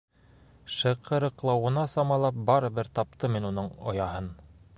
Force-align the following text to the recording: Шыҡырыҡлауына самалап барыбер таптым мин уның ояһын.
Шыҡырыҡлауына 0.75 1.83
самалап 1.93 2.41
барыбер 2.49 2.91
таптым 3.01 3.37
мин 3.37 3.47
уның 3.53 3.71
ояһын. 3.95 4.33